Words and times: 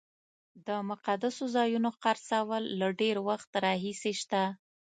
د 0.67 0.69
مقدسو 0.89 1.43
ځایونو 1.55 1.89
خرڅول 1.99 2.63
له 2.79 2.87
ډېر 3.01 3.15
وخت 3.29 3.49
راهیسې 3.65 4.11
شته. 4.21 4.43